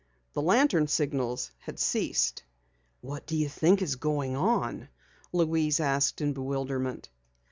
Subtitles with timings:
[0.33, 2.41] The lantern signals had ceased.
[3.01, 4.89] "What do you think is going on?"
[5.31, 7.09] Louise asked in bewilderment.